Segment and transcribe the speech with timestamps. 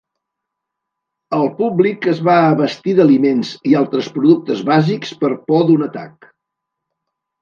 [1.39, 6.31] El públic es va abastir d'aliments i altres productes bàsics per por d'un atac.